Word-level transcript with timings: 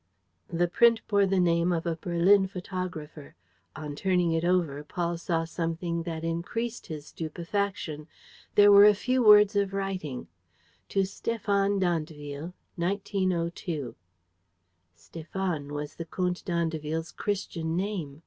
The 0.51 0.67
print 0.67 1.07
bore 1.07 1.27
the 1.27 1.39
name 1.39 1.71
of 1.71 1.85
a 1.85 1.95
Berlin 1.95 2.47
photographer. 2.47 3.35
On 3.75 3.95
turning 3.95 4.31
it 4.31 4.43
over, 4.43 4.83
Paul 4.83 5.15
saw 5.19 5.43
something 5.45 6.01
that 6.01 6.23
increased 6.23 6.87
his 6.87 7.05
stupefaction. 7.05 8.07
There 8.55 8.71
were 8.71 8.85
a 8.85 8.95
few 8.95 9.21
words 9.23 9.55
of 9.55 9.73
writing: 9.73 10.27
"To 10.89 11.01
Stéphane 11.01 11.79
d'Andeville. 11.79 12.55
1902." 12.77 13.93
Stéphane 14.97 15.71
was 15.71 15.93
the 15.93 16.05
Comte 16.05 16.43
d'Andeville's 16.45 17.11
Christian 17.11 17.75
name! 17.77 18.19